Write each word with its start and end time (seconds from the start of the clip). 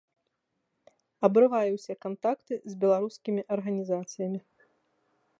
Абрывае 1.27 1.67
ўсе 1.75 1.93
кантакты 2.05 2.55
з 2.71 2.79
беларускімі 2.83 3.41
арганізацыямі. 3.57 4.39